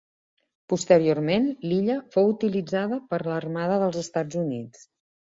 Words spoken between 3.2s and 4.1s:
l'Armada dels